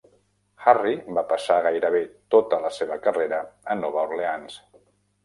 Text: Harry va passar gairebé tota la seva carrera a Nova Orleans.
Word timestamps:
Harry 0.63 0.93
va 1.17 1.23
passar 1.33 1.57
gairebé 1.67 2.01
tota 2.37 2.59
la 2.63 2.71
seva 2.79 2.97
carrera 3.05 3.43
a 3.75 3.79
Nova 3.83 4.03
Orleans. 4.11 4.57